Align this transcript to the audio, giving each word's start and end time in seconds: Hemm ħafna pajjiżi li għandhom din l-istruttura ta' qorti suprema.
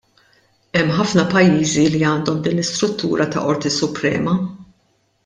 Hemm 0.77 0.93
ħafna 0.99 1.25
pajjiżi 1.33 1.83
li 1.95 2.01
għandhom 2.13 2.39
din 2.47 2.57
l-istruttura 2.57 3.29
ta' 3.37 3.45
qorti 3.45 3.73
suprema. 3.77 4.35